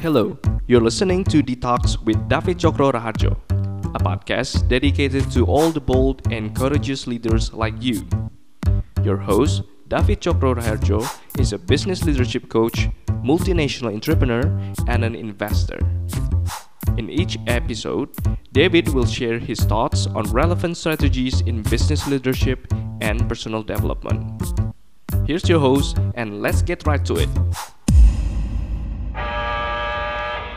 Hello, 0.00 0.38
you're 0.66 0.80
listening 0.80 1.24
to 1.24 1.42
Detox 1.42 2.02
with 2.02 2.26
David 2.26 2.56
Chokro 2.56 2.90
Raharjo, 2.90 3.36
a 3.94 3.98
podcast 3.98 4.66
dedicated 4.66 5.30
to 5.30 5.44
all 5.44 5.68
the 5.68 5.80
bold 5.80 6.32
and 6.32 6.56
courageous 6.56 7.06
leaders 7.06 7.52
like 7.52 7.74
you. 7.80 8.08
Your 9.04 9.18
host, 9.18 9.60
David 9.88 10.22
Chokro 10.22 10.54
Raharjo, 10.54 11.04
is 11.38 11.52
a 11.52 11.58
business 11.58 12.02
leadership 12.02 12.48
coach, 12.48 12.88
multinational 13.22 13.92
entrepreneur, 13.92 14.40
and 14.88 15.04
an 15.04 15.14
investor. 15.14 15.78
In 16.96 17.10
each 17.10 17.36
episode, 17.46 18.08
David 18.52 18.88
will 18.94 19.04
share 19.04 19.38
his 19.38 19.60
thoughts 19.60 20.06
on 20.06 20.24
relevant 20.32 20.78
strategies 20.78 21.42
in 21.42 21.60
business 21.60 22.06
leadership 22.06 22.72
and 23.02 23.28
personal 23.28 23.62
development. 23.62 24.42
Here's 25.26 25.46
your 25.46 25.60
host, 25.60 25.98
and 26.14 26.40
let's 26.40 26.62
get 26.62 26.86
right 26.86 27.04
to 27.04 27.16
it. 27.16 27.28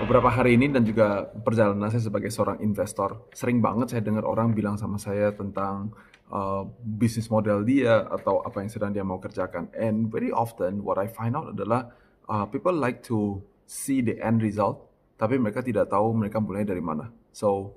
Beberapa 0.04 0.28
hari 0.28 0.60
ini 0.60 0.68
dan 0.68 0.84
juga 0.84 1.32
perjalanan 1.32 1.88
saya 1.88 2.12
sebagai 2.12 2.28
seorang 2.28 2.60
investor, 2.60 3.32
sering 3.32 3.64
banget 3.64 3.96
saya 3.96 4.04
dengar 4.04 4.28
orang 4.28 4.52
bilang 4.52 4.76
sama 4.76 5.00
saya 5.00 5.32
tentang 5.32 5.96
uh, 6.28 6.68
bisnis 6.84 7.32
model 7.32 7.64
dia 7.64 8.04
atau 8.12 8.44
apa 8.44 8.60
yang 8.60 8.68
sedang 8.68 8.92
dia 8.92 9.00
mau 9.08 9.16
kerjakan. 9.24 9.72
And 9.72 10.12
very 10.12 10.28
often 10.28 10.84
what 10.84 11.00
I 11.00 11.08
find 11.08 11.40
out 11.40 11.56
adalah 11.56 11.96
uh, 12.28 12.44
people 12.52 12.76
like 12.76 13.00
to 13.08 13.48
see 13.64 14.04
the 14.04 14.20
end 14.20 14.44
result, 14.44 14.92
tapi 15.16 15.40
mereka 15.40 15.64
tidak 15.64 15.88
tahu 15.88 16.12
mereka 16.12 16.44
mulai 16.44 16.68
dari 16.68 16.84
mana. 16.84 17.08
So 17.32 17.72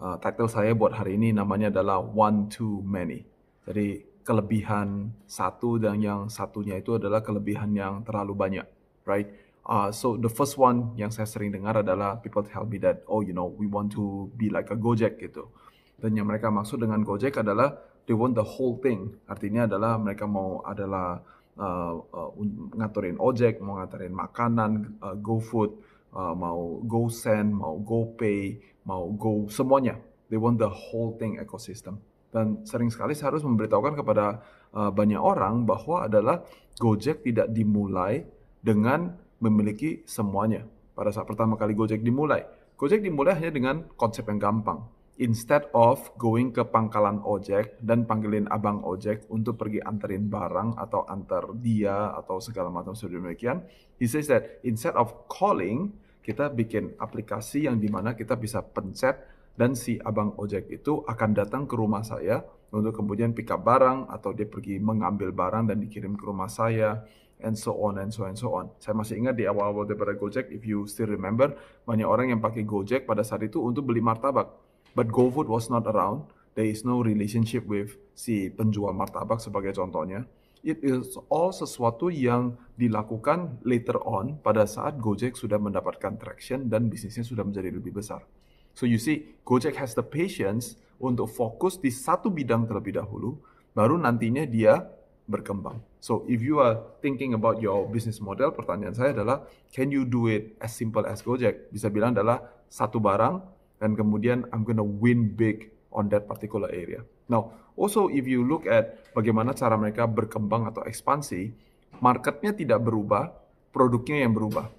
uh, 0.00 0.16
title 0.16 0.48
saya 0.48 0.72
buat 0.72 0.96
hari 0.96 1.20
ini 1.20 1.36
namanya 1.36 1.68
adalah 1.68 2.00
one 2.00 2.48
too 2.48 2.80
many. 2.88 3.28
Jadi 3.68 4.00
kelebihan 4.24 5.12
satu 5.28 5.76
dan 5.76 6.00
yang 6.00 6.32
satunya 6.32 6.80
itu 6.80 6.96
adalah 6.96 7.20
kelebihan 7.20 7.76
yang 7.76 8.00
terlalu 8.00 8.32
banyak, 8.32 8.64
right? 9.04 9.28
Uh, 9.66 9.90
so 9.90 10.14
the 10.14 10.30
first 10.30 10.54
one 10.54 10.94
yang 10.94 11.10
saya 11.10 11.26
sering 11.26 11.50
dengar 11.50 11.82
adalah 11.82 12.22
people 12.22 12.46
tell 12.46 12.62
me 12.62 12.78
that 12.78 13.02
oh 13.10 13.18
you 13.18 13.34
know 13.34 13.50
we 13.58 13.66
want 13.66 13.90
to 13.90 14.30
be 14.38 14.46
like 14.46 14.70
a 14.70 14.78
Gojek 14.78 15.18
gitu. 15.18 15.50
Dan 15.98 16.14
yang 16.14 16.30
mereka 16.30 16.54
maksud 16.54 16.78
dengan 16.78 17.02
Gojek 17.02 17.42
adalah 17.42 17.74
they 18.06 18.14
want 18.14 18.38
the 18.38 18.46
whole 18.46 18.78
thing. 18.78 19.18
Artinya 19.26 19.66
adalah 19.66 19.98
mereka 19.98 20.22
mau 20.30 20.62
adalah 20.62 21.18
uh, 21.58 21.98
uh, 21.98 22.30
ngaturin 22.78 23.18
ojek, 23.18 23.58
mau 23.58 23.82
ngaturin 23.82 24.14
makanan, 24.14 25.02
uh, 25.02 25.18
GoFood, 25.18 25.70
uh, 26.14 26.34
mau 26.38 26.78
GoSend, 26.86 27.50
mau 27.50 27.74
GoPay, 27.82 28.62
mau 28.86 29.10
Go 29.18 29.50
semuanya. 29.50 29.98
They 30.30 30.38
want 30.38 30.62
the 30.62 30.70
whole 30.70 31.18
thing 31.18 31.42
ecosystem. 31.42 31.98
Dan 32.30 32.62
sering 32.62 32.92
sekali 32.92 33.18
saya 33.18 33.34
harus 33.34 33.42
memberitahukan 33.42 33.98
kepada 33.98 34.46
uh, 34.74 34.94
banyak 34.94 35.18
orang 35.18 35.66
bahwa 35.66 36.06
adalah 36.06 36.46
Gojek 36.78 37.26
tidak 37.26 37.50
dimulai 37.50 38.22
dengan 38.60 39.25
memiliki 39.42 40.02
semuanya. 40.08 40.64
Pada 40.96 41.12
saat 41.12 41.28
pertama 41.28 41.60
kali 41.60 41.76
Gojek 41.76 42.00
dimulai, 42.00 42.44
Gojek 42.76 43.04
dimulai 43.04 43.36
hanya 43.36 43.52
dengan 43.52 43.76
konsep 43.96 44.24
yang 44.28 44.40
gampang. 44.40 44.84
Instead 45.16 45.72
of 45.72 46.12
going 46.20 46.52
ke 46.52 46.60
pangkalan 46.68 47.24
ojek 47.24 47.80
dan 47.80 48.04
panggilin 48.04 48.44
abang 48.52 48.84
ojek 48.84 49.24
untuk 49.32 49.56
pergi 49.56 49.80
anterin 49.80 50.28
barang 50.28 50.76
atau 50.76 51.08
antar 51.08 51.56
dia 51.56 52.12
atau 52.12 52.36
segala 52.36 52.68
macam 52.68 52.92
sedemikian, 52.92 53.64
he 53.96 54.04
says 54.04 54.28
that 54.28 54.60
instead 54.60 54.92
of 54.92 55.24
calling, 55.32 55.96
kita 56.20 56.52
bikin 56.52 56.92
aplikasi 57.00 57.64
yang 57.64 57.80
di 57.80 57.88
mana 57.88 58.12
kita 58.12 58.36
bisa 58.36 58.60
pencet 58.60 59.16
dan 59.56 59.72
si 59.72 59.96
abang 59.96 60.36
ojek 60.36 60.68
itu 60.68 61.00
akan 61.08 61.30
datang 61.32 61.64
ke 61.64 61.74
rumah 61.80 62.04
saya 62.04 62.44
untuk 62.68 63.00
kemudian 63.00 63.32
pick 63.32 63.48
up 63.48 63.64
barang 63.64 64.12
atau 64.12 64.36
dia 64.36 64.44
pergi 64.44 64.76
mengambil 64.76 65.32
barang 65.32 65.72
dan 65.72 65.80
dikirim 65.80 66.12
ke 66.12 66.24
rumah 66.28 66.52
saya 66.52 67.00
and 67.44 67.56
so 67.56 67.76
on 67.82 68.00
and 68.00 68.08
so 68.12 68.24
on 68.24 68.32
and 68.32 68.40
so 68.40 68.48
on. 68.56 68.72
Saya 68.80 68.96
masih 68.96 69.20
ingat 69.20 69.36
di 69.36 69.44
awal-awal 69.44 69.84
daripada 69.84 70.16
Gojek, 70.16 70.48
if 70.52 70.64
you 70.64 70.88
still 70.88 71.10
remember, 71.10 71.52
banyak 71.84 72.06
orang 72.08 72.32
yang 72.32 72.40
pakai 72.40 72.64
Gojek 72.64 73.04
pada 73.04 73.20
saat 73.20 73.44
itu 73.44 73.60
untuk 73.60 73.88
beli 73.88 74.00
martabak. 74.00 74.48
But 74.96 75.12
GoFood 75.12 75.50
was 75.50 75.68
not 75.68 75.84
around. 75.84 76.32
There 76.56 76.64
is 76.64 76.88
no 76.88 77.04
relationship 77.04 77.68
with 77.68 78.00
si 78.16 78.48
penjual 78.48 78.96
martabak 78.96 79.44
sebagai 79.44 79.76
contohnya. 79.76 80.24
It 80.64 80.80
is 80.82 81.14
all 81.28 81.52
sesuatu 81.52 82.08
yang 82.08 82.56
dilakukan 82.80 83.60
later 83.62 84.00
on 84.02 84.40
pada 84.40 84.64
saat 84.64 84.96
Gojek 84.96 85.36
sudah 85.36 85.60
mendapatkan 85.60 86.16
traction 86.16 86.72
dan 86.72 86.88
bisnisnya 86.88 87.22
sudah 87.22 87.44
menjadi 87.44 87.70
lebih 87.70 87.94
besar. 88.00 88.24
So 88.72 88.88
you 88.88 88.96
see, 88.96 89.36
Gojek 89.44 89.76
has 89.76 89.92
the 89.92 90.02
patience 90.02 90.80
untuk 90.96 91.28
fokus 91.28 91.76
di 91.76 91.92
satu 91.92 92.32
bidang 92.32 92.64
terlebih 92.64 92.96
dahulu, 92.96 93.36
baru 93.76 94.00
nantinya 94.00 94.48
dia 94.48 94.80
berkembang. 95.26 95.82
So 95.98 96.22
if 96.30 96.38
you 96.40 96.62
are 96.62 96.78
thinking 97.02 97.34
about 97.34 97.58
your 97.58 97.84
business 97.90 98.22
model, 98.22 98.54
pertanyaan 98.54 98.94
saya 98.94 99.10
adalah, 99.12 99.42
can 99.74 99.90
you 99.90 100.06
do 100.06 100.30
it 100.30 100.54
as 100.62 100.72
simple 100.72 101.02
as 101.02 101.20
Gojek? 101.20 101.70
Bisa 101.74 101.90
bilang 101.90 102.14
adalah 102.14 102.42
satu 102.70 103.02
barang 103.02 103.42
dan 103.82 103.98
kemudian 103.98 104.46
I'm 104.54 104.62
gonna 104.62 104.86
win 104.86 105.34
big 105.34 105.74
on 105.90 106.08
that 106.14 106.30
particular 106.30 106.70
area. 106.70 107.02
Now, 107.26 107.52
also 107.74 108.06
if 108.06 108.24
you 108.24 108.46
look 108.46 108.70
at 108.70 109.12
bagaimana 109.12 109.52
cara 109.52 109.74
mereka 109.74 110.06
berkembang 110.06 110.70
atau 110.70 110.86
ekspansi, 110.86 111.50
marketnya 111.98 112.54
tidak 112.54 112.86
berubah, 112.86 113.34
produknya 113.74 114.22
yang 114.22 114.32
berubah. 114.32 114.70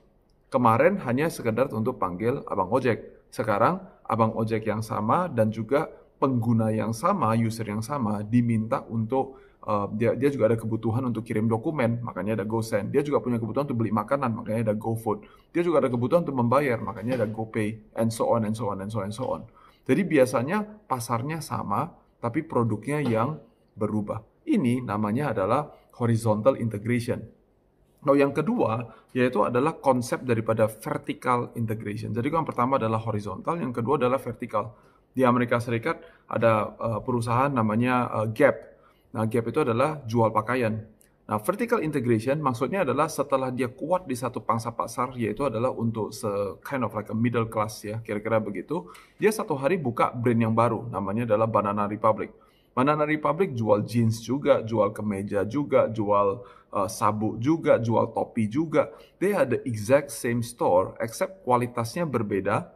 Kemarin 0.48 1.04
hanya 1.04 1.28
sekedar 1.28 1.68
untuk 1.76 2.00
panggil 2.00 2.40
abang 2.48 2.72
ojek. 2.72 3.28
Sekarang 3.28 3.84
abang 4.08 4.32
ojek 4.32 4.64
yang 4.64 4.80
sama 4.80 5.28
dan 5.28 5.52
juga 5.52 5.92
pengguna 6.18 6.72
yang 6.72 6.96
sama, 6.96 7.36
user 7.36 7.68
yang 7.68 7.84
sama 7.84 8.24
diminta 8.24 8.82
untuk 8.88 9.38
uh, 9.66 9.88
dia 9.96 10.14
dia 10.14 10.30
juga 10.30 10.54
ada 10.54 10.58
kebutuhan 10.60 11.02
untuk 11.08 11.26
kirim 11.26 11.50
dokumen, 11.50 12.04
makanya 12.04 12.44
ada 12.44 12.46
GoSend. 12.46 12.94
Dia 12.94 13.02
juga 13.02 13.24
punya 13.24 13.42
kebutuhan 13.42 13.66
untuk 13.66 13.80
beli 13.82 13.96
makanan, 13.96 14.36
makanya 14.38 14.72
ada 14.72 14.76
GoFood. 14.76 15.26
Dia 15.56 15.64
juga 15.66 15.82
ada 15.82 15.90
kebutuhan 15.90 16.22
untuk 16.28 16.38
membayar, 16.38 16.78
makanya 16.78 17.24
ada 17.24 17.28
GoPay, 17.30 17.98
and 17.98 18.12
so 18.14 18.30
on 18.30 18.46
and 18.46 18.54
so 18.54 18.70
on 18.70 18.78
and 18.84 18.92
so 18.92 19.02
on 19.02 19.10
and 19.10 19.16
so 19.16 19.26
on. 19.26 19.42
Jadi 19.88 20.04
biasanya 20.04 20.68
pasarnya 20.86 21.40
sama, 21.40 21.96
tapi 22.20 22.44
produknya 22.44 23.00
yang 23.00 23.40
berubah. 23.74 24.22
Ini 24.44 24.84
namanya 24.84 25.32
adalah 25.32 25.72
horizontal 25.98 26.60
integration. 26.60 27.24
Nah, 28.06 28.14
yang 28.14 28.32
kedua 28.32 28.94
yaitu 29.12 29.42
adalah 29.42 29.76
konsep 29.82 30.22
daripada 30.22 30.70
vertical 30.70 31.50
integration. 31.58 32.14
Jadi 32.14 32.30
yang 32.30 32.46
pertama 32.46 32.78
adalah 32.78 33.02
horizontal, 33.02 33.58
yang 33.58 33.74
kedua 33.74 33.98
adalah 33.98 34.22
vertical. 34.22 34.78
Di 35.18 35.26
Amerika 35.26 35.58
Serikat 35.58 35.98
ada 36.30 36.78
uh, 36.78 37.00
perusahaan 37.02 37.50
namanya 37.50 38.06
uh, 38.14 38.28
Gap. 38.30 38.77
Nah, 39.18 39.26
gap 39.26 39.50
itu 39.50 39.66
adalah 39.66 40.06
jual 40.06 40.30
pakaian. 40.30 40.78
Nah, 41.28 41.42
vertical 41.42 41.82
integration 41.82 42.38
maksudnya 42.38 42.86
adalah 42.86 43.10
setelah 43.10 43.50
dia 43.50 43.66
kuat 43.66 44.06
di 44.06 44.14
satu 44.14 44.46
pangsa 44.46 44.70
pasar, 44.72 45.12
yaitu 45.18 45.42
adalah 45.44 45.74
untuk 45.74 46.14
se 46.14 46.30
kind 46.62 46.86
of 46.86 46.94
like 46.94 47.10
a 47.10 47.18
middle 47.18 47.50
class 47.50 47.82
ya, 47.82 47.98
kira-kira 48.00 48.38
begitu. 48.38 48.88
Dia 49.18 49.34
satu 49.34 49.58
hari 49.58 49.76
buka 49.82 50.14
brand 50.14 50.38
yang 50.38 50.54
baru, 50.54 50.86
namanya 50.88 51.34
adalah 51.34 51.50
Banana 51.50 51.90
Republic. 51.90 52.30
Banana 52.78 53.10
Republic 53.10 53.58
jual 53.58 53.84
jeans 53.90 54.22
juga, 54.22 54.62
jual 54.62 54.94
kemeja 54.94 55.44
juga, 55.50 55.90
jual 55.90 56.46
uh, 56.70 56.86
sabuk 56.86 57.42
juga, 57.42 57.82
jual 57.82 58.14
topi 58.14 58.46
juga. 58.46 58.94
They 59.18 59.34
had 59.34 59.50
the 59.50 59.66
exact 59.66 60.14
same 60.14 60.46
store, 60.46 60.94
except 61.02 61.42
kualitasnya 61.42 62.06
berbeda, 62.06 62.70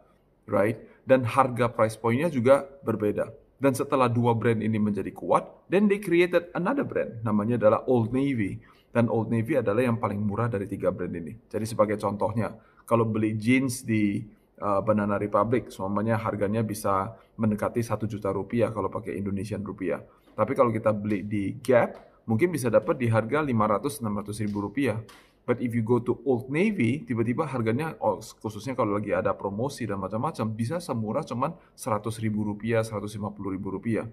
right? 0.50 0.76
Dan 1.06 1.22
harga 1.22 1.70
price 1.70 1.94
pointnya 1.94 2.28
juga 2.28 2.66
berbeda. 2.82 3.30
Dan 3.62 3.78
setelah 3.78 4.10
dua 4.10 4.34
brand 4.34 4.58
ini 4.58 4.74
menjadi 4.74 5.14
kuat, 5.14 5.70
then 5.70 5.86
they 5.86 6.02
created 6.02 6.50
another 6.50 6.82
brand, 6.82 7.22
namanya 7.22 7.62
adalah 7.62 7.86
Old 7.86 8.10
Navy. 8.10 8.58
Dan 8.90 9.06
Old 9.06 9.30
Navy 9.30 9.54
adalah 9.54 9.86
yang 9.86 10.02
paling 10.02 10.18
murah 10.18 10.50
dari 10.50 10.66
tiga 10.66 10.90
brand 10.90 11.14
ini. 11.14 11.38
Jadi 11.46 11.62
sebagai 11.70 11.94
contohnya, 11.94 12.58
kalau 12.82 13.06
beli 13.06 13.38
jeans 13.38 13.86
di 13.86 14.18
uh, 14.58 14.82
Banana 14.82 15.14
Republic, 15.14 15.70
semuanya 15.70 16.18
harganya 16.18 16.66
bisa 16.66 17.14
mendekati 17.38 17.86
satu 17.86 18.10
juta 18.10 18.34
rupiah 18.34 18.74
kalau 18.74 18.90
pakai 18.90 19.14
Indonesian 19.14 19.62
rupiah. 19.62 20.02
Tapi 20.34 20.58
kalau 20.58 20.74
kita 20.74 20.90
beli 20.90 21.22
di 21.22 21.54
Gap, 21.62 22.26
mungkin 22.26 22.50
bisa 22.50 22.66
dapat 22.66 22.98
di 22.98 23.06
harga 23.06 23.46
500-600 23.46 24.42
ribu 24.42 24.58
rupiah. 24.66 24.98
But 25.42 25.58
if 25.58 25.74
you 25.74 25.82
go 25.82 25.98
to 25.98 26.22
Old 26.22 26.54
Navy, 26.54 27.02
tiba-tiba 27.02 27.50
harganya, 27.50 27.98
oh, 27.98 28.22
khususnya 28.22 28.78
kalau 28.78 28.94
lagi 28.94 29.10
ada 29.10 29.34
promosi 29.34 29.82
dan 29.82 29.98
macam-macam, 29.98 30.46
bisa 30.54 30.78
semurah 30.78 31.26
cuman 31.26 31.58
100 31.74 32.22
ribu 32.22 32.46
rupiah, 32.46 32.86
150 32.86 33.18
ribu 33.50 33.74
rupiah. 33.74 34.06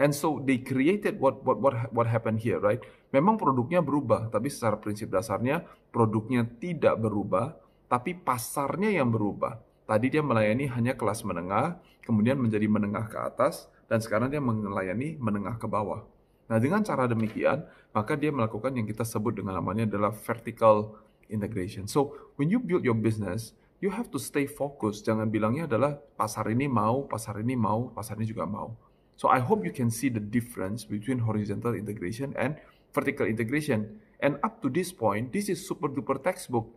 And 0.00 0.16
so 0.16 0.40
they 0.40 0.64
created 0.64 1.20
what 1.20 1.44
what 1.44 1.60
what 1.60 1.76
what 1.92 2.08
happened 2.08 2.40
here, 2.40 2.56
right? 2.56 2.80
Memang 3.12 3.36
produknya 3.36 3.84
berubah, 3.84 4.32
tapi 4.32 4.48
secara 4.48 4.80
prinsip 4.80 5.12
dasarnya 5.12 5.68
produknya 5.92 6.48
tidak 6.48 6.96
berubah, 6.96 7.52
tapi 7.92 8.16
pasarnya 8.16 8.88
yang 8.88 9.12
berubah. 9.12 9.60
Tadi 9.84 10.08
dia 10.08 10.24
melayani 10.24 10.72
hanya 10.72 10.96
kelas 10.96 11.28
menengah, 11.28 11.76
kemudian 12.00 12.40
menjadi 12.40 12.64
menengah 12.64 13.12
ke 13.12 13.20
atas, 13.20 13.68
dan 13.92 14.00
sekarang 14.00 14.32
dia 14.32 14.40
melayani 14.40 15.20
menengah 15.20 15.60
ke 15.60 15.68
bawah. 15.68 16.08
Nah, 16.50 16.58
dengan 16.58 16.82
cara 16.82 17.06
demikian, 17.06 17.64
maka 17.92 18.16
dia 18.18 18.32
melakukan 18.32 18.72
yang 18.74 18.88
kita 18.88 19.04
sebut 19.04 19.36
dengan 19.36 19.60
namanya 19.60 19.86
adalah 19.86 20.10
vertical 20.10 20.98
integration. 21.28 21.86
So, 21.86 22.16
when 22.36 22.48
you 22.50 22.58
build 22.58 22.82
your 22.82 22.96
business, 22.96 23.54
you 23.82 23.92
have 23.94 24.10
to 24.12 24.18
stay 24.18 24.44
focused. 24.48 25.06
Jangan 25.06 25.28
bilangnya 25.30 25.68
adalah 25.68 25.98
pasar 26.18 26.50
ini 26.50 26.66
mau, 26.68 27.06
pasar 27.06 27.40
ini 27.40 27.54
mau, 27.54 27.90
pasar 27.92 28.18
ini 28.18 28.26
juga 28.28 28.44
mau. 28.48 28.74
So, 29.16 29.30
I 29.30 29.38
hope 29.38 29.62
you 29.62 29.74
can 29.74 29.92
see 29.92 30.10
the 30.10 30.22
difference 30.22 30.82
between 30.82 31.22
horizontal 31.22 31.76
integration 31.76 32.34
and 32.34 32.58
vertical 32.90 33.24
integration. 33.28 34.02
And 34.22 34.38
up 34.46 34.62
to 34.62 34.70
this 34.70 34.94
point, 34.94 35.34
this 35.34 35.50
is 35.50 35.62
super 35.62 35.90
duper 35.90 36.22
textbook. 36.22 36.70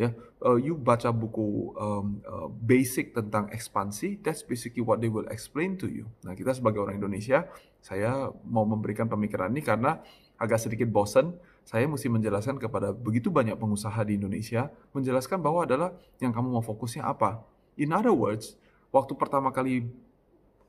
Ya, 0.00 0.16
uh, 0.40 0.56
you 0.56 0.80
baca 0.80 1.12
buku 1.12 1.76
um, 1.76 2.24
uh, 2.24 2.48
basic 2.48 3.12
tentang 3.12 3.52
ekspansi, 3.52 4.16
that's 4.24 4.40
basically 4.40 4.80
what 4.80 4.96
they 5.04 5.12
will 5.12 5.28
explain 5.28 5.76
to 5.76 5.92
you. 5.92 6.08
Nah, 6.24 6.32
kita 6.32 6.56
sebagai 6.56 6.80
orang 6.80 6.96
Indonesia, 6.96 7.44
saya 7.80 8.32
mau 8.44 8.64
memberikan 8.68 9.08
pemikiran 9.08 9.52
ini 9.52 9.64
karena 9.64 10.00
agak 10.40 10.60
sedikit 10.60 10.88
bosan 10.88 11.36
saya 11.64 11.86
mesti 11.86 12.08
menjelaskan 12.08 12.56
kepada 12.56 12.90
begitu 12.90 13.30
banyak 13.30 13.54
pengusaha 13.54 14.02
di 14.02 14.18
Indonesia, 14.18 14.72
menjelaskan 14.96 15.38
bahwa 15.38 15.62
adalah 15.62 15.94
yang 16.18 16.34
kamu 16.34 16.58
mau 16.58 16.64
fokusnya 16.64 17.06
apa. 17.06 17.44
In 17.78 17.94
other 17.94 18.10
words, 18.10 18.58
waktu 18.90 19.14
pertama 19.14 19.54
kali 19.54 19.86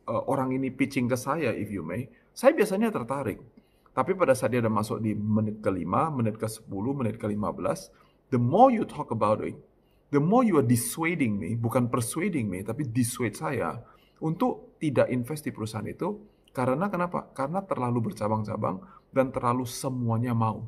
uh, 0.05 0.23
orang 0.29 0.53
ini 0.53 0.69
pitching 0.69 1.09
ke 1.09 1.17
saya, 1.17 1.55
if 1.57 1.73
you 1.73 1.81
may, 1.81 2.11
saya 2.35 2.53
biasanya 2.53 2.93
tertarik. 2.93 3.41
Tapi 3.91 4.15
pada 4.15 4.31
saat 4.31 4.55
dia 4.55 4.63
udah 4.63 4.71
masuk 4.71 5.03
di 5.03 5.11
menit 5.11 5.59
ke-5, 5.59 5.83
menit 6.15 6.35
ke-10, 6.39 6.85
menit 6.95 7.15
ke-15, 7.19 7.91
the 8.31 8.39
more 8.39 8.71
you 8.71 8.87
talk 8.87 9.11
about 9.11 9.43
it, 9.43 9.57
the 10.15 10.21
more 10.21 10.47
you 10.47 10.55
are 10.55 10.63
dissuading 10.63 11.35
me, 11.35 11.59
bukan 11.59 11.91
persuading 11.91 12.47
me, 12.47 12.63
tapi 12.63 12.87
dissuade 12.87 13.35
saya 13.35 13.83
untuk 14.23 14.79
tidak 14.79 15.11
invest 15.11 15.43
di 15.43 15.51
perusahaan 15.51 15.87
itu. 15.87 16.13
Karena 16.51 16.91
kenapa? 16.91 17.31
Karena 17.31 17.63
terlalu 17.63 18.11
bercabang-cabang 18.11 18.83
dan 19.11 19.31
terlalu 19.31 19.63
semuanya 19.63 20.35
mau. 20.35 20.67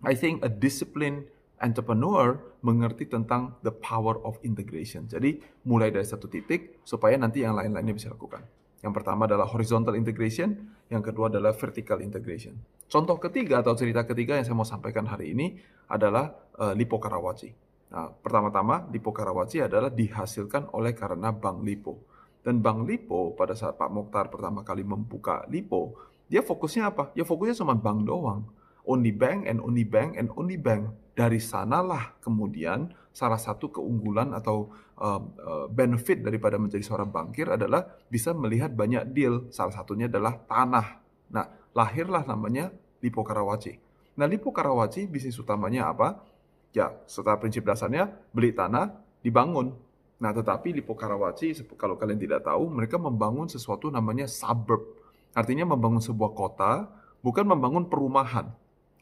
I 0.00 0.16
think 0.16 0.44
a 0.44 0.48
disciplined 0.48 1.28
entrepreneur 1.60 2.40
mengerti 2.64 3.08
tentang 3.08 3.56
the 3.60 3.72
power 3.72 4.16
of 4.24 4.40
integration. 4.44 5.08
Jadi 5.08 5.40
mulai 5.68 5.92
dari 5.92 6.08
satu 6.08 6.28
titik 6.28 6.80
supaya 6.84 7.20
nanti 7.20 7.44
yang 7.44 7.56
lain-lainnya 7.56 7.92
bisa 7.92 8.08
lakukan. 8.12 8.44
Yang 8.80 8.92
pertama 8.96 9.28
adalah 9.28 9.44
horizontal 9.44 9.92
integration, 9.92 10.56
yang 10.88 11.04
kedua 11.04 11.28
adalah 11.28 11.52
vertical 11.52 12.00
integration. 12.00 12.56
Contoh 12.88 13.20
ketiga 13.20 13.60
atau 13.60 13.76
cerita 13.76 14.08
ketiga 14.08 14.40
yang 14.40 14.44
saya 14.48 14.56
mau 14.56 14.64
sampaikan 14.64 15.04
hari 15.04 15.36
ini 15.36 15.60
adalah 15.92 16.32
uh, 16.56 16.72
Lipo 16.72 16.96
Karawaci. 16.96 17.52
Nah, 17.92 18.08
pertama-tama 18.08 18.88
Lipo 18.88 19.12
Karawaci 19.12 19.60
adalah 19.60 19.92
dihasilkan 19.92 20.72
oleh 20.72 20.96
karena 20.96 21.28
Bank 21.28 21.60
Lipo. 21.60 22.08
Dan 22.40 22.64
Bank 22.64 22.88
Lipo 22.88 23.36
pada 23.36 23.52
saat 23.52 23.76
Pak 23.76 23.90
Mokhtar 23.92 24.32
pertama 24.32 24.64
kali 24.64 24.80
membuka 24.80 25.44
Lipo, 25.52 25.96
dia 26.30 26.40
fokusnya 26.40 26.88
apa? 26.88 27.12
Ya 27.12 27.26
fokusnya 27.26 27.60
cuma 27.60 27.76
bank 27.76 28.08
doang 28.08 28.48
only 28.88 29.12
bank 29.12 29.44
and 29.44 29.60
only 29.60 29.84
bank 29.84 30.16
and 30.16 30.32
only 30.34 30.56
bank. 30.56 30.90
Dari 31.14 31.36
sanalah 31.36 32.16
kemudian 32.24 32.90
salah 33.12 33.36
satu 33.36 33.68
keunggulan 33.68 34.32
atau 34.32 34.72
uh, 34.96 35.20
uh, 35.20 35.66
benefit 35.68 36.24
daripada 36.24 36.56
menjadi 36.56 36.80
seorang 36.80 37.10
bankir 37.12 37.50
adalah 37.50 37.84
bisa 38.08 38.32
melihat 38.32 38.72
banyak 38.72 39.04
deal. 39.12 39.46
Salah 39.52 39.74
satunya 39.74 40.08
adalah 40.08 40.40
tanah. 40.48 40.86
Nah, 41.30 41.46
lahirlah 41.76 42.24
namanya 42.24 42.72
Lipo 43.04 43.20
Karawaci. 43.20 43.76
Nah, 44.16 44.24
Lipo 44.24 44.50
Karawaci 44.50 45.04
bisnis 45.06 45.36
utamanya 45.36 45.92
apa? 45.92 46.24
Ya, 46.70 46.94
setelah 47.04 47.36
prinsip 47.36 47.66
dasarnya 47.66 48.14
beli 48.30 48.54
tanah, 48.54 48.94
dibangun. 49.20 49.74
Nah, 50.20 50.36
tetapi 50.36 50.76
Lipo 50.76 50.92
Karawaci, 50.92 51.56
kalau 51.80 51.96
kalian 51.96 52.20
tidak 52.20 52.44
tahu, 52.44 52.68
mereka 52.68 53.00
membangun 53.00 53.48
sesuatu 53.48 53.88
namanya 53.88 54.28
suburb. 54.28 54.84
Artinya 55.32 55.64
membangun 55.64 56.04
sebuah 56.04 56.36
kota, 56.36 56.92
bukan 57.24 57.48
membangun 57.48 57.88
perumahan 57.88 58.52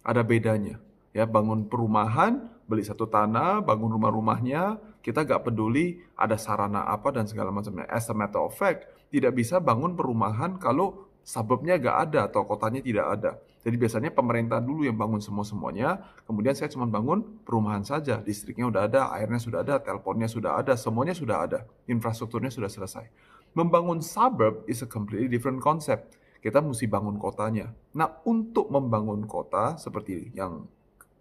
ada 0.06 0.23
bedanya. 0.23 0.79
Ya, 1.11 1.26
bangun 1.26 1.67
perumahan, 1.67 2.47
beli 2.70 2.87
satu 2.87 3.11
tanah, 3.11 3.59
bangun 3.67 3.99
rumah-rumahnya, 3.99 4.79
kita 5.03 5.26
gak 5.26 5.50
peduli 5.50 5.99
ada 6.15 6.38
sarana 6.38 6.87
apa 6.87 7.11
dan 7.11 7.26
segala 7.26 7.50
macamnya. 7.50 7.91
As 7.91 8.06
a 8.06 8.14
matter 8.14 8.38
of 8.38 8.55
fact, 8.55 8.87
tidak 9.11 9.35
bisa 9.35 9.59
bangun 9.59 9.99
perumahan 9.99 10.55
kalau 10.62 11.11
suburbnya 11.26 11.82
gak 11.82 12.12
ada 12.12 12.31
atau 12.31 12.47
kotanya 12.47 12.79
tidak 12.79 13.06
ada. 13.19 13.31
Jadi 13.67 13.75
biasanya 13.75 14.11
pemerintah 14.15 14.63
dulu 14.63 14.87
yang 14.87 14.95
bangun 14.95 15.19
semua-semuanya, 15.19 15.99
kemudian 16.25 16.55
saya 16.55 16.71
cuma 16.71 16.87
bangun 16.87 17.25
perumahan 17.43 17.83
saja. 17.83 18.23
Listriknya 18.23 18.71
sudah 18.71 18.83
ada, 18.87 19.01
airnya 19.15 19.41
sudah 19.43 19.61
ada, 19.67 19.75
teleponnya 19.83 20.31
sudah 20.31 20.59
ada, 20.59 20.73
semuanya 20.79 21.15
sudah 21.15 21.37
ada. 21.45 21.59
Infrastrukturnya 21.91 22.55
sudah 22.55 22.71
selesai. 22.71 23.11
Membangun 23.53 23.99
suburb 23.99 24.63
is 24.71 24.85
a 24.85 24.89
completely 24.89 25.27
different 25.27 25.59
concept 25.59 26.19
kita 26.39 26.63
mesti 26.63 26.87
bangun 26.87 27.19
kotanya. 27.19 27.75
Nah, 27.99 28.23
untuk 28.27 28.71
membangun 28.71 29.27
kota 29.27 29.75
seperti 29.75 30.31
yang 30.35 30.71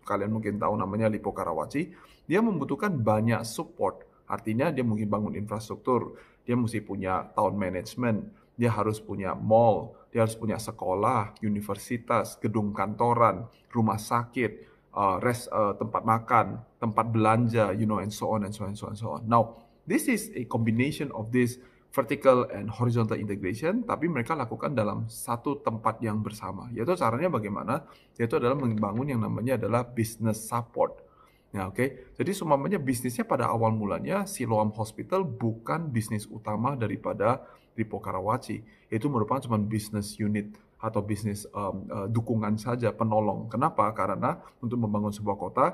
kalian 0.06 0.32
mungkin 0.32 0.62
tahu 0.62 0.78
namanya 0.78 1.10
Lipo 1.10 1.34
Karawaci, 1.34 1.92
dia 2.30 2.40
membutuhkan 2.40 2.94
banyak 3.02 3.42
support. 3.44 4.06
Artinya 4.30 4.70
dia 4.70 4.86
mungkin 4.86 5.10
bangun 5.10 5.34
infrastruktur, 5.36 6.16
dia 6.46 6.54
mesti 6.54 6.80
punya 6.86 7.28
town 7.34 7.58
management, 7.58 8.30
dia 8.58 8.74
harus 8.74 8.98
punya 8.98 9.38
mall, 9.38 9.94
dia 10.10 10.26
harus 10.26 10.34
punya 10.34 10.58
sekolah, 10.58 11.38
universitas, 11.46 12.36
gedung 12.42 12.74
kantoran, 12.74 13.46
rumah 13.70 14.02
sakit, 14.02 14.66
uh, 14.98 15.22
res, 15.22 15.46
uh, 15.54 15.78
tempat 15.78 16.02
makan, 16.02 16.58
tempat 16.82 17.06
belanja, 17.14 17.70
you 17.78 17.86
know, 17.86 18.02
and 18.02 18.10
so 18.10 18.34
on 18.34 18.42
and 18.44 18.52
so 18.52 18.66
on 18.66 18.74
and 18.74 18.80
so 18.82 18.90
on. 18.90 18.98
And 18.98 19.00
so 19.00 19.08
on. 19.14 19.22
Now, 19.30 19.62
this 19.86 20.10
is 20.10 20.34
a 20.34 20.50
combination 20.50 21.14
of 21.14 21.30
this 21.30 21.62
vertical 21.94 22.50
and 22.52 22.68
horizontal 22.68 23.16
integration, 23.16 23.86
tapi 23.86 24.12
mereka 24.12 24.36
lakukan 24.36 24.76
dalam 24.76 25.08
satu 25.08 25.62
tempat 25.64 26.02
yang 26.04 26.20
bersama. 26.20 26.68
Yaitu 26.74 26.98
caranya 27.00 27.32
bagaimana? 27.32 27.88
Yaitu 28.20 28.42
adalah 28.42 28.58
membangun 28.60 29.08
yang 29.08 29.22
namanya 29.24 29.56
adalah 29.56 29.86
business 29.88 30.44
support. 30.46 31.07
Ya, 31.58 31.66
oke. 31.66 31.74
Okay? 31.74 31.90
Jadi 32.22 32.32
semuanya 32.38 32.78
bisnisnya 32.78 33.26
pada 33.26 33.50
awal 33.50 33.74
mulanya 33.74 34.30
Siloam 34.30 34.70
Hospital 34.78 35.26
bukan 35.26 35.90
bisnis 35.90 36.30
utama 36.30 36.78
daripada 36.78 37.42
Lipo 37.74 37.98
Karawaci. 37.98 38.62
Itu 38.94 39.10
merupakan 39.10 39.42
cuma 39.42 39.58
bisnis 39.58 40.14
unit 40.22 40.54
atau 40.78 41.02
bisnis 41.02 41.50
um, 41.58 41.90
uh, 41.90 42.06
dukungan 42.06 42.62
saja, 42.62 42.94
penolong. 42.94 43.50
Kenapa? 43.50 43.90
Karena 43.98 44.38
untuk 44.62 44.78
membangun 44.78 45.10
sebuah 45.10 45.34
kota 45.34 45.66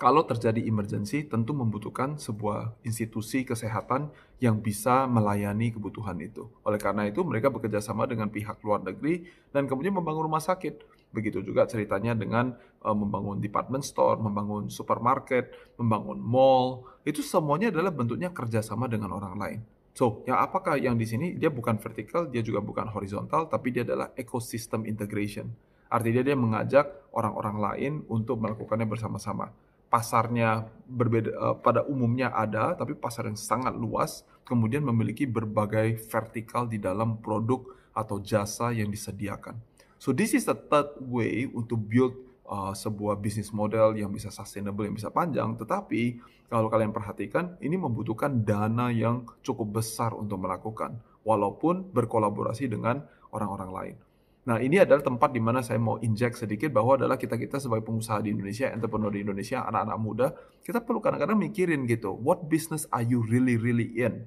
kalau 0.00 0.24
terjadi 0.24 0.64
emergency, 0.64 1.28
tentu 1.28 1.52
membutuhkan 1.52 2.16
sebuah 2.16 2.72
institusi 2.88 3.44
kesehatan 3.44 4.08
yang 4.40 4.56
bisa 4.56 5.04
melayani 5.04 5.76
kebutuhan 5.76 6.16
itu. 6.24 6.48
Oleh 6.64 6.80
karena 6.80 7.04
itu, 7.04 7.20
mereka 7.20 7.52
bekerja 7.52 7.84
sama 7.84 8.08
dengan 8.08 8.32
pihak 8.32 8.64
luar 8.64 8.80
negeri 8.80 9.28
dan 9.52 9.68
kemudian 9.68 9.92
membangun 9.92 10.24
rumah 10.24 10.40
sakit. 10.40 10.99
Begitu 11.10 11.42
juga 11.42 11.66
ceritanya 11.66 12.14
dengan 12.14 12.54
uh, 12.82 12.94
membangun 12.94 13.42
department 13.42 13.82
store, 13.82 14.18
membangun 14.22 14.70
supermarket, 14.70 15.74
membangun 15.76 16.18
mall. 16.22 16.86
Itu 17.02 17.20
semuanya 17.20 17.74
adalah 17.74 17.90
bentuknya 17.90 18.30
kerjasama 18.30 18.86
dengan 18.86 19.14
orang 19.14 19.34
lain. 19.34 19.60
So, 19.90 20.22
yang 20.24 20.38
apakah 20.38 20.78
yang 20.78 20.94
di 20.94 21.04
sini 21.04 21.34
dia 21.34 21.50
bukan 21.50 21.76
vertikal, 21.82 22.30
dia 22.30 22.40
juga 22.40 22.62
bukan 22.62 22.88
horizontal, 22.94 23.50
tapi 23.50 23.74
dia 23.74 23.82
adalah 23.82 24.14
ecosystem 24.14 24.86
integration. 24.86 25.50
Artinya 25.90 26.22
dia 26.22 26.38
mengajak 26.38 26.86
orang-orang 27.10 27.56
lain 27.58 27.92
untuk 28.06 28.38
melakukannya 28.38 28.86
bersama-sama 28.86 29.50
pasarnya 29.90 30.70
berbeda 30.86 31.30
uh, 31.34 31.56
pada 31.58 31.82
umumnya 31.82 32.30
ada 32.30 32.78
tapi 32.78 32.94
pasar 32.94 33.26
yang 33.26 33.34
sangat 33.34 33.74
luas 33.74 34.22
kemudian 34.46 34.86
memiliki 34.86 35.26
berbagai 35.26 35.98
vertikal 36.06 36.70
di 36.70 36.78
dalam 36.78 37.18
produk 37.18 37.66
atau 37.90 38.22
jasa 38.22 38.70
yang 38.70 38.88
disediakan. 38.88 39.58
So 40.00 40.16
this 40.16 40.32
is 40.32 40.48
the 40.48 40.56
third 40.56 40.96
way 41.04 41.44
untuk 41.44 41.84
build 41.84 42.16
uh, 42.48 42.72
sebuah 42.72 43.20
bisnis 43.20 43.52
model 43.52 43.92
yang 44.00 44.08
bisa 44.08 44.32
sustainable 44.32 44.88
yang 44.88 44.96
bisa 44.96 45.12
panjang 45.12 45.52
tetapi 45.60 46.16
kalau 46.48 46.72
kalian 46.72 46.88
perhatikan 46.88 47.60
ini 47.60 47.76
membutuhkan 47.76 48.40
dana 48.40 48.88
yang 48.88 49.28
cukup 49.44 49.76
besar 49.76 50.16
untuk 50.16 50.40
melakukan 50.40 50.96
walaupun 51.20 51.92
berkolaborasi 51.92 52.72
dengan 52.72 53.04
orang-orang 53.36 53.70
lain. 53.70 53.96
Nah, 54.40 54.56
ini 54.56 54.80
adalah 54.80 55.04
tempat 55.04 55.36
di 55.36 55.38
mana 55.38 55.60
saya 55.60 55.76
mau 55.76 56.00
injek 56.00 56.32
sedikit 56.32 56.72
bahwa 56.72 56.96
adalah 56.96 57.20
kita-kita 57.20 57.60
sebagai 57.60 57.84
pengusaha 57.84 58.24
di 58.24 58.32
Indonesia, 58.32 58.72
entrepreneur 58.72 59.12
di 59.12 59.20
Indonesia, 59.20 59.68
anak-anak 59.68 59.98
muda, 60.00 60.26
kita 60.64 60.80
perlu 60.80 61.04
kadang-kadang 61.04 61.36
mikirin 61.36 61.84
gitu, 61.84 62.16
what 62.16 62.48
business 62.48 62.88
are 62.88 63.04
you 63.04 63.20
really 63.28 63.60
really 63.60 64.00
in? 64.00 64.24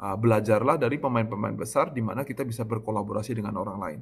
Uh, 0.00 0.16
belajarlah 0.16 0.80
dari 0.80 0.96
pemain-pemain 0.96 1.52
besar 1.52 1.92
di 1.92 2.00
mana 2.00 2.24
kita 2.24 2.40
bisa 2.40 2.64
berkolaborasi 2.64 3.36
dengan 3.36 3.60
orang 3.60 3.76
lain. 3.76 4.00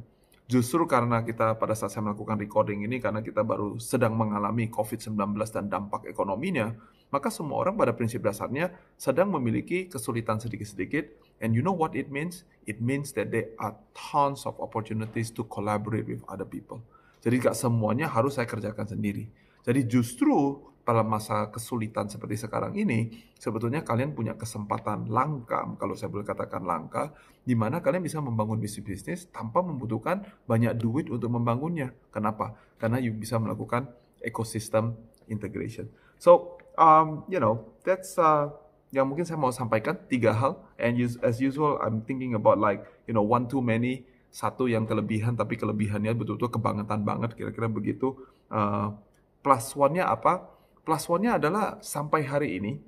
Justru 0.48 0.88
karena 0.88 1.20
kita 1.20 1.60
pada 1.60 1.76
saat 1.76 1.92
saya 1.92 2.08
melakukan 2.08 2.40
recording 2.40 2.80
ini, 2.80 3.04
karena 3.04 3.20
kita 3.20 3.44
baru 3.44 3.76
sedang 3.76 4.16
mengalami 4.16 4.72
COVID-19 4.72 5.36
dan 5.52 5.68
dampak 5.68 6.08
ekonominya, 6.08 6.72
maka 7.12 7.28
semua 7.28 7.60
orang 7.60 7.76
pada 7.76 7.92
prinsip 7.92 8.24
dasarnya 8.24 8.72
sedang 8.96 9.28
memiliki 9.28 9.92
kesulitan 9.92 10.40
sedikit-sedikit. 10.40 11.12
And 11.44 11.52
you 11.52 11.60
know 11.60 11.76
what 11.76 11.92
it 11.92 12.08
means? 12.08 12.48
It 12.64 12.80
means 12.80 13.12
that 13.20 13.28
there 13.28 13.52
are 13.60 13.76
tons 13.92 14.48
of 14.48 14.56
opportunities 14.56 15.28
to 15.36 15.44
collaborate 15.52 16.08
with 16.08 16.24
other 16.32 16.48
people. 16.48 16.80
Jadi 17.20 17.44
gak 17.44 17.52
semuanya 17.52 18.08
harus 18.08 18.40
saya 18.40 18.48
kerjakan 18.48 18.88
sendiri. 18.88 19.28
Jadi 19.68 19.84
justru 19.84 20.64
pada 20.88 21.04
masa 21.04 21.52
kesulitan 21.52 22.08
seperti 22.08 22.48
sekarang 22.48 22.72
ini, 22.72 23.12
sebetulnya 23.36 23.84
kalian 23.84 24.16
punya 24.16 24.32
kesempatan 24.40 25.12
langka, 25.12 25.60
kalau 25.76 25.92
saya 25.92 26.08
boleh 26.08 26.24
katakan 26.24 26.64
langka, 26.64 27.12
di 27.44 27.52
mana 27.52 27.84
kalian 27.84 28.00
bisa 28.00 28.24
membangun 28.24 28.56
bisnis-bisnis 28.56 29.28
tanpa 29.28 29.60
membutuhkan 29.60 30.24
banyak 30.48 30.72
duit 30.80 31.12
untuk 31.12 31.28
membangunnya. 31.28 31.92
Kenapa? 32.08 32.56
Karena 32.80 32.96
you 33.04 33.12
bisa 33.12 33.36
melakukan 33.36 33.84
ecosystem 34.24 34.96
integration. 35.28 35.92
So, 36.16 36.56
um, 36.80 37.28
you 37.28 37.36
know, 37.36 37.68
that's 37.84 38.16
uh, 38.16 38.48
yang 38.88 39.12
mungkin 39.12 39.28
saya 39.28 39.36
mau 39.36 39.52
sampaikan 39.52 39.92
tiga 40.08 40.32
hal. 40.32 40.56
And 40.80 40.96
as 41.20 41.36
usual, 41.36 41.76
I'm 41.84 42.00
thinking 42.08 42.32
about 42.32 42.56
like, 42.56 42.80
you 43.04 43.12
know, 43.12 43.28
one 43.28 43.44
too 43.44 43.60
many, 43.60 44.08
satu 44.32 44.72
yang 44.72 44.88
kelebihan 44.88 45.36
tapi 45.36 45.60
kelebihannya 45.60 46.16
betul-betul 46.16 46.48
kebangetan 46.48 47.04
banget, 47.04 47.36
kira-kira 47.36 47.68
begitu. 47.68 48.16
Uh, 48.48 48.96
plus 49.44 49.76
one-nya 49.76 50.08
apa? 50.08 50.57
Plus 50.88 51.04
one-nya 51.04 51.36
adalah 51.36 51.76
sampai 51.84 52.24
hari 52.24 52.56
ini, 52.56 52.80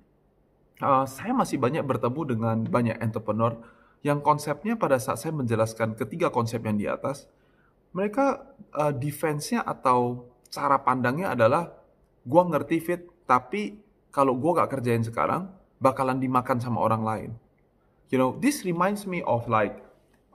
uh, 0.80 1.04
saya 1.04 1.36
masih 1.36 1.60
banyak 1.60 1.84
bertemu 1.84 2.20
dengan 2.32 2.56
banyak 2.64 2.96
entrepreneur 2.96 3.60
yang 4.00 4.24
konsepnya 4.24 4.80
pada 4.80 4.96
saat 4.96 5.20
saya 5.20 5.36
menjelaskan 5.36 5.92
ketiga 6.00 6.32
konsep 6.32 6.64
yang 6.64 6.80
di 6.80 6.88
atas, 6.88 7.28
mereka 7.92 8.56
uh, 8.72 8.88
defense-nya 8.88 9.60
atau 9.68 10.24
cara 10.48 10.80
pandangnya 10.80 11.36
adalah 11.36 11.76
gua 12.24 12.48
ngerti 12.48 12.80
fit, 12.80 13.04
tapi 13.28 13.76
kalau 14.08 14.32
gua 14.32 14.64
gak 14.64 14.80
kerjain 14.80 15.04
sekarang, 15.04 15.52
bakalan 15.76 16.16
dimakan 16.16 16.56
sama 16.56 16.80
orang 16.80 17.04
lain. 17.04 17.30
You 18.08 18.16
know, 18.16 18.40
this 18.40 18.64
reminds 18.64 19.04
me 19.04 19.20
of 19.28 19.44
like 19.44 19.76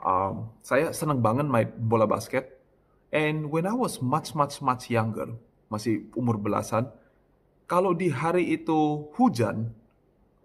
um, 0.06 0.54
saya 0.62 0.94
seneng 0.94 1.26
banget 1.26 1.50
main 1.50 1.74
bola 1.74 2.06
basket. 2.06 2.62
And 3.10 3.50
when 3.50 3.66
I 3.66 3.74
was 3.74 4.06
much 4.06 4.38
much 4.38 4.62
much 4.62 4.94
younger, 4.94 5.34
masih 5.74 6.06
umur 6.14 6.38
belasan, 6.38 6.94
kalau 7.66 7.98
di 7.98 8.14
hari 8.14 8.54
itu 8.54 9.10
hujan, 9.18 9.74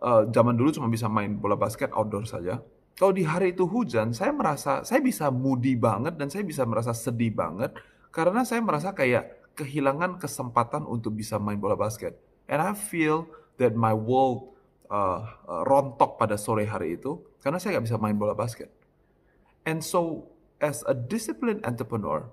uh, 0.00 0.24
zaman 0.32 0.56
dulu 0.56 0.72
cuma 0.72 0.88
bisa 0.88 1.06
main 1.06 1.36
bola 1.36 1.56
basket 1.56 1.92
outdoor 1.92 2.24
saja. 2.24 2.60
Kalau 2.96 3.16
di 3.16 3.24
hari 3.24 3.56
itu 3.56 3.64
hujan, 3.64 4.12
saya 4.12 4.32
merasa 4.32 4.84
saya 4.84 5.00
bisa 5.00 5.32
moody 5.32 5.72
banget 5.76 6.20
dan 6.20 6.28
saya 6.28 6.44
bisa 6.44 6.68
merasa 6.68 6.92
sedih 6.92 7.32
banget 7.32 7.72
karena 8.12 8.44
saya 8.44 8.60
merasa 8.60 8.92
kayak 8.92 9.52
kehilangan 9.56 10.20
kesempatan 10.20 10.84
untuk 10.84 11.16
bisa 11.16 11.40
main 11.40 11.56
bola 11.56 11.76
basket. 11.76 12.16
And 12.48 12.60
I 12.60 12.76
feel 12.76 13.28
that 13.56 13.76
my 13.76 13.92
world 13.92 14.56
uh, 14.90 15.24
rontok 15.64 16.20
pada 16.20 16.36
sore 16.36 16.66
hari 16.68 17.00
itu 17.00 17.20
karena 17.40 17.56
saya 17.56 17.78
nggak 17.78 17.86
bisa 17.88 17.98
main 18.00 18.16
bola 18.16 18.36
basket. 18.36 18.68
And 19.64 19.84
so, 19.84 20.32
as 20.60 20.80
a 20.88 20.96
disciplined 20.96 21.64
entrepreneur, 21.68 22.28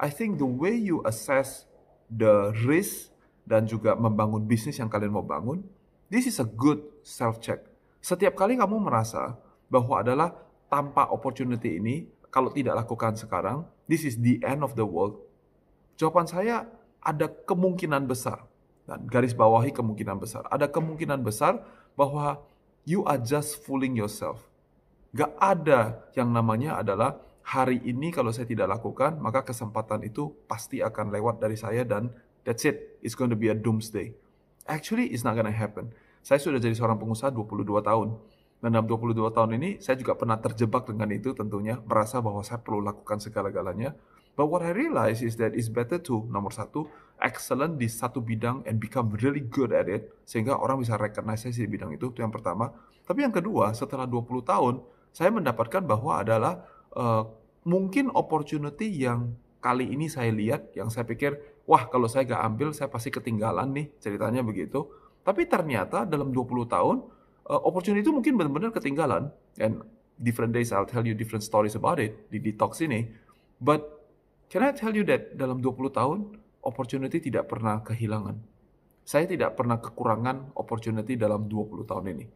I 0.00 0.08
think 0.08 0.40
the 0.40 0.48
way 0.48 0.72
you 0.72 1.04
assess 1.04 1.68
the 2.08 2.56
risk 2.64 3.12
dan 3.44 3.66
juga 3.66 3.96
membangun 3.96 4.44
bisnis 4.44 4.78
yang 4.78 4.88
kalian 4.88 5.12
mau 5.12 5.24
bangun, 5.24 5.64
this 6.12 6.28
is 6.28 6.38
a 6.38 6.46
good 6.46 6.80
self 7.04 7.38
check. 7.42 7.64
Setiap 8.00 8.36
kali 8.36 8.56
kamu 8.56 8.80
merasa 8.80 9.36
bahwa 9.68 10.00
adalah 10.00 10.32
tanpa 10.70 11.10
opportunity 11.10 11.76
ini, 11.76 12.08
kalau 12.30 12.48
tidak 12.54 12.86
lakukan 12.86 13.18
sekarang, 13.18 13.66
this 13.90 14.06
is 14.06 14.16
the 14.22 14.38
end 14.46 14.62
of 14.62 14.78
the 14.78 14.86
world. 14.86 15.18
Jawaban 15.98 16.30
saya 16.30 16.64
ada 17.02 17.26
kemungkinan 17.28 18.06
besar 18.06 18.46
dan 18.86 19.04
garis 19.06 19.34
bawahi 19.34 19.74
kemungkinan 19.74 20.16
besar. 20.16 20.46
Ada 20.48 20.70
kemungkinan 20.70 21.20
besar 21.20 21.60
bahwa 21.98 22.40
you 22.86 23.04
are 23.04 23.20
just 23.20 23.60
fooling 23.66 23.98
yourself. 23.98 24.46
Gak 25.10 25.34
ada 25.42 26.06
yang 26.14 26.30
namanya 26.30 26.78
adalah 26.78 27.18
hari 27.42 27.82
ini 27.82 28.14
kalau 28.14 28.30
saya 28.30 28.46
tidak 28.46 28.70
lakukan, 28.78 29.18
maka 29.18 29.42
kesempatan 29.42 30.06
itu 30.06 30.30
pasti 30.46 30.78
akan 30.78 31.10
lewat 31.10 31.42
dari 31.42 31.58
saya 31.58 31.82
dan 31.82 32.14
that's 32.44 32.64
it. 32.64 32.98
It's 33.00 33.16
going 33.16 33.30
to 33.30 33.38
be 33.38 33.48
a 33.48 33.56
doomsday. 33.56 34.14
Actually, 34.68 35.10
it's 35.10 35.26
not 35.26 35.34
gonna 35.34 35.54
happen. 35.54 35.90
Saya 36.20 36.38
sudah 36.38 36.60
jadi 36.60 36.76
seorang 36.76 37.00
pengusaha 37.00 37.32
22 37.32 37.80
tahun. 37.80 38.08
Dan 38.60 38.76
dalam 38.76 38.84
22 38.84 39.32
tahun 39.32 39.56
ini, 39.56 39.80
saya 39.80 39.96
juga 39.96 40.12
pernah 40.12 40.36
terjebak 40.36 40.84
dengan 40.84 41.08
itu 41.08 41.32
tentunya, 41.32 41.80
merasa 41.80 42.20
bahwa 42.20 42.44
saya 42.44 42.60
perlu 42.60 42.84
lakukan 42.84 43.16
segala-galanya. 43.16 43.96
But 44.36 44.52
what 44.52 44.60
I 44.60 44.76
realize 44.76 45.24
is 45.24 45.40
that 45.40 45.56
it's 45.56 45.72
better 45.72 45.96
to, 46.06 46.28
nomor 46.28 46.52
satu, 46.52 46.84
excellent 47.24 47.80
di 47.80 47.88
satu 47.88 48.20
bidang 48.20 48.68
and 48.68 48.76
become 48.76 49.16
really 49.16 49.40
good 49.40 49.72
at 49.72 49.88
it, 49.88 50.12
sehingga 50.28 50.60
orang 50.60 50.84
bisa 50.84 51.00
recognize 51.00 51.40
saya 51.40 51.56
di 51.56 51.72
bidang 51.72 51.96
itu, 51.96 52.12
itu 52.12 52.20
yang 52.20 52.32
pertama. 52.32 52.68
Tapi 53.08 53.24
yang 53.24 53.32
kedua, 53.32 53.72
setelah 53.72 54.04
20 54.04 54.44
tahun, 54.44 54.74
saya 55.10 55.32
mendapatkan 55.32 55.82
bahwa 55.82 56.20
adalah 56.20 56.62
uh, 56.94 57.26
mungkin 57.64 58.12
opportunity 58.12 58.86
yang 58.92 59.34
kali 59.60 59.88
ini 59.88 60.08
saya 60.08 60.32
lihat, 60.32 60.72
yang 60.76 60.88
saya 60.92 61.08
pikir, 61.08 61.36
wah 61.70 61.86
kalau 61.86 62.10
saya 62.10 62.26
gak 62.26 62.42
ambil, 62.42 62.74
saya 62.74 62.90
pasti 62.90 63.14
ketinggalan 63.14 63.70
nih, 63.70 63.86
ceritanya 64.02 64.42
begitu. 64.42 64.90
Tapi 65.22 65.46
ternyata 65.46 66.02
dalam 66.02 66.34
20 66.34 66.66
tahun, 66.66 67.06
uh, 67.46 67.60
opportunity 67.62 68.02
itu 68.02 68.10
mungkin 68.10 68.34
benar-benar 68.34 68.74
ketinggalan. 68.74 69.30
And 69.62 69.86
different 70.18 70.50
days 70.50 70.74
I'll 70.74 70.90
tell 70.90 71.06
you 71.06 71.14
different 71.14 71.46
stories 71.46 71.78
about 71.78 72.02
it 72.02 72.26
di 72.26 72.42
detox 72.42 72.82
ini. 72.82 73.06
But 73.62 73.86
can 74.50 74.66
I 74.66 74.74
tell 74.74 74.90
you 74.90 75.06
that 75.06 75.38
dalam 75.38 75.62
20 75.62 75.94
tahun 75.94 76.18
opportunity 76.66 77.22
tidak 77.22 77.46
pernah 77.46 77.80
kehilangan. 77.86 78.36
Saya 79.06 79.30
tidak 79.30 79.54
pernah 79.54 79.78
kekurangan 79.78 80.58
opportunity 80.58 81.14
dalam 81.14 81.46
20 81.46 81.86
tahun 81.88 82.04
ini. 82.18 82.26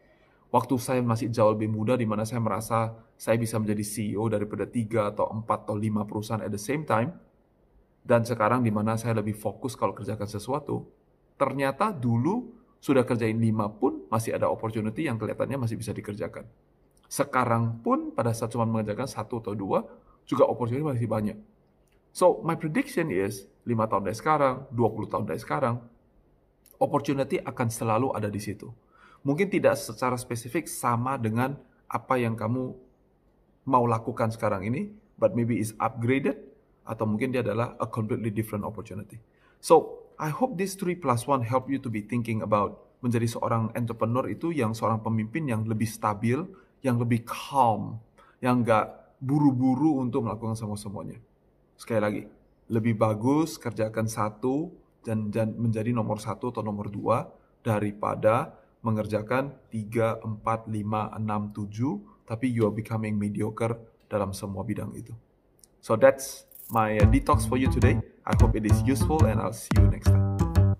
Waktu 0.54 0.74
saya 0.78 1.02
masih 1.02 1.34
jauh 1.34 1.50
lebih 1.50 1.66
muda 1.66 1.98
di 1.98 2.06
mana 2.06 2.22
saya 2.22 2.38
merasa 2.38 2.94
saya 3.18 3.34
bisa 3.34 3.58
menjadi 3.58 3.82
CEO 3.82 4.30
daripada 4.30 4.64
3 4.64 5.10
atau 5.10 5.26
4 5.26 5.66
atau 5.66 5.74
5 5.74 6.06
perusahaan 6.06 6.42
at 6.42 6.50
the 6.54 6.62
same 6.62 6.86
time. 6.86 7.10
Dan 8.04 8.22
sekarang 8.28 8.60
di 8.60 8.68
mana 8.68 9.00
saya 9.00 9.16
lebih 9.16 9.32
fokus 9.32 9.72
kalau 9.72 9.96
kerjakan 9.96 10.28
sesuatu. 10.28 10.84
Ternyata 11.40 11.90
dulu 11.90 12.52
sudah 12.84 13.00
kerjain 13.08 13.40
5 13.40 13.80
pun 13.80 14.04
masih 14.12 14.36
ada 14.36 14.52
opportunity 14.52 15.08
yang 15.08 15.16
kelihatannya 15.16 15.56
masih 15.56 15.80
bisa 15.80 15.96
dikerjakan. 15.96 16.44
Sekarang 17.08 17.80
pun 17.80 18.12
pada 18.12 18.36
saat 18.36 18.52
cuma 18.52 18.68
mengerjakan 18.68 19.08
satu 19.08 19.40
atau 19.40 19.56
dua, 19.56 19.88
juga 20.28 20.44
opportunity 20.44 20.84
masih 20.84 21.08
banyak. 21.08 21.38
So, 22.12 22.44
my 22.44 22.60
prediction 22.60 23.08
is, 23.08 23.48
5 23.64 23.88
tahun 23.88 24.04
dari 24.04 24.16
sekarang, 24.20 24.68
20 24.68 25.10
tahun 25.10 25.24
dari 25.24 25.40
sekarang, 25.40 25.80
opportunity 26.76 27.40
akan 27.40 27.68
selalu 27.72 28.12
ada 28.12 28.28
di 28.28 28.38
situ. 28.38 28.68
Mungkin 29.24 29.48
tidak 29.48 29.80
secara 29.80 30.20
spesifik 30.20 30.68
sama 30.68 31.16
dengan 31.16 31.56
apa 31.88 32.20
yang 32.20 32.36
kamu 32.36 32.76
mau 33.64 33.84
lakukan 33.88 34.28
sekarang 34.28 34.68
ini, 34.68 34.92
but 35.16 35.32
maybe 35.32 35.56
is 35.56 35.72
upgraded, 35.80 36.36
atau 36.84 37.04
mungkin 37.08 37.32
dia 37.32 37.40
adalah 37.40 37.76
a 37.80 37.88
completely 37.88 38.28
different 38.28 38.62
opportunity. 38.64 39.20
So, 39.60 40.04
I 40.20 40.30
hope 40.30 40.54
this 40.60 40.76
3 40.78 41.00
plus 41.00 41.26
1 41.26 41.42
help 41.42 41.66
you 41.66 41.80
to 41.82 41.90
be 41.90 42.04
thinking 42.04 42.44
about 42.44 42.84
menjadi 43.04 43.28
seorang 43.28 43.72
entrepreneur 43.76 44.24
itu 44.30 44.54
yang 44.54 44.72
seorang 44.72 45.02
pemimpin 45.02 45.44
yang 45.44 45.64
lebih 45.68 45.88
stabil, 45.88 46.40
yang 46.80 46.96
lebih 46.96 47.24
calm, 47.26 48.00
yang 48.40 48.64
nggak 48.64 49.16
buru-buru 49.20 50.00
untuk 50.04 50.24
melakukan 50.24 50.56
semua 50.56 50.76
semuanya. 50.76 51.20
Sekali 51.76 52.00
lagi, 52.00 52.22
lebih 52.68 52.96
bagus 52.96 53.60
kerjakan 53.60 54.08
satu 54.08 54.72
dan, 55.04 55.28
dan 55.28 55.52
menjadi 55.56 55.92
nomor 55.92 56.20
satu 56.20 56.48
atau 56.48 56.64
nomor 56.64 56.88
dua 56.88 57.28
daripada 57.60 58.56
mengerjakan 58.84 59.52
tiga, 59.72 60.20
empat, 60.20 60.68
lima, 60.68 61.08
enam, 61.16 61.52
tujuh, 61.52 62.24
tapi 62.28 62.52
you 62.52 62.68
are 62.68 62.72
becoming 62.72 63.16
mediocre 63.16 63.76
dalam 64.08 64.36
semua 64.36 64.64
bidang 64.64 64.92
itu. 64.92 65.12
So 65.80 65.96
that's 65.96 66.48
my 66.70 66.98
uh, 66.98 67.04
detox 67.06 67.48
for 67.48 67.56
you 67.56 67.70
today. 67.70 68.00
I 68.26 68.34
hope 68.40 68.56
it 68.56 68.64
is 68.66 68.82
useful 68.82 69.24
and 69.26 69.40
I'll 69.40 69.52
see 69.52 69.70
you 69.76 69.86
next 69.88 70.06
time. 70.06 70.76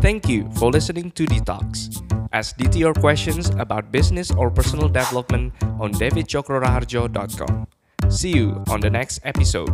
Thank 0.00 0.28
you 0.28 0.48
for 0.54 0.70
listening 0.70 1.10
to 1.12 1.26
Detox. 1.26 2.02
Ask 2.32 2.56
DT 2.56 2.78
your 2.78 2.94
questions 2.94 3.50
about 3.58 3.90
business 3.90 4.30
or 4.30 4.50
personal 4.50 4.88
development 4.88 5.52
on 5.80 5.92
davidchokroraharjo.com. 5.92 7.66
See 8.08 8.30
you 8.30 8.62
on 8.68 8.80
the 8.80 8.90
next 8.90 9.20
episode. 9.24 9.68